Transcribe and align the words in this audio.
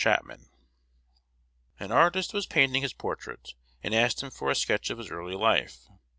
Chapman. 0.03 0.47
An 1.79 1.91
artist 1.91 2.33
was 2.33 2.47
painting 2.47 2.81
his 2.81 2.91
portrait, 2.91 3.53
and 3.83 3.93
asked 3.93 4.23
him 4.23 4.31
for 4.31 4.49
a 4.49 4.55
sketch 4.55 4.89
of 4.89 4.97
his 4.97 5.11
early 5.11 5.35
life. 5.35 5.87